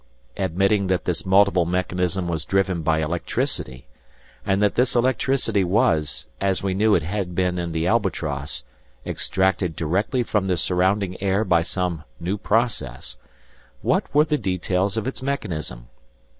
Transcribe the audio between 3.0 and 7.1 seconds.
electricity, and that this electricity was, as we knew it